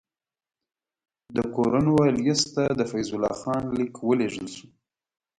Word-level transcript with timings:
د 1.35 1.37
کورنوالیس 1.55 2.41
ته 2.55 2.63
د 2.79 2.81
فیض 2.91 3.09
الله 3.15 3.33
خان 3.41 3.63
لیک 3.77 3.95
ولېږل 4.07 4.47
شو. 4.55 4.67